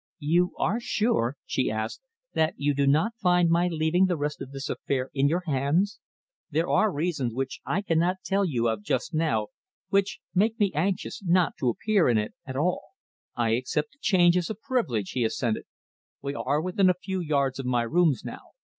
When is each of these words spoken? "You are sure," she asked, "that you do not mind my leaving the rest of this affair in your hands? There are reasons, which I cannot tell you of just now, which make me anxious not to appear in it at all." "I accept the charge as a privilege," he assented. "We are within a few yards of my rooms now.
"You 0.17 0.55
are 0.57 0.79
sure," 0.79 1.37
she 1.45 1.69
asked, 1.69 2.01
"that 2.33 2.55
you 2.57 2.73
do 2.73 2.87
not 2.87 3.11
mind 3.23 3.51
my 3.51 3.67
leaving 3.67 4.07
the 4.07 4.17
rest 4.17 4.41
of 4.41 4.49
this 4.51 4.67
affair 4.67 5.11
in 5.13 5.27
your 5.27 5.43
hands? 5.45 5.99
There 6.49 6.67
are 6.67 6.91
reasons, 6.91 7.35
which 7.35 7.59
I 7.67 7.83
cannot 7.83 8.15
tell 8.25 8.43
you 8.43 8.67
of 8.67 8.81
just 8.81 9.13
now, 9.13 9.49
which 9.89 10.17
make 10.33 10.59
me 10.59 10.71
anxious 10.73 11.21
not 11.23 11.53
to 11.59 11.69
appear 11.69 12.09
in 12.09 12.17
it 12.17 12.33
at 12.47 12.55
all." 12.55 12.81
"I 13.35 13.49
accept 13.49 13.91
the 13.91 13.99
charge 14.01 14.37
as 14.37 14.49
a 14.49 14.55
privilege," 14.55 15.11
he 15.11 15.23
assented. 15.23 15.65
"We 16.19 16.33
are 16.33 16.59
within 16.59 16.89
a 16.89 16.95
few 16.95 17.19
yards 17.19 17.59
of 17.59 17.67
my 17.67 17.83
rooms 17.83 18.23
now. 18.25 18.53